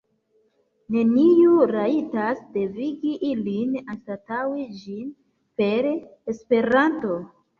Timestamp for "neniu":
0.93-1.57